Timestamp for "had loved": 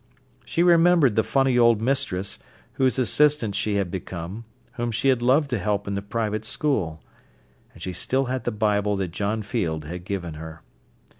5.09-5.51